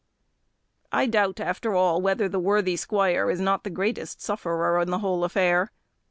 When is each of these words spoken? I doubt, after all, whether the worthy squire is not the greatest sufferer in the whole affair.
I 0.91 1.05
doubt, 1.05 1.39
after 1.39 1.75
all, 1.75 2.01
whether 2.01 2.27
the 2.27 2.39
worthy 2.39 2.75
squire 2.75 3.29
is 3.29 3.39
not 3.39 3.63
the 3.63 3.69
greatest 3.69 4.19
sufferer 4.19 4.79
in 4.81 4.89
the 4.89 4.97
whole 4.97 5.23
affair. 5.23 5.71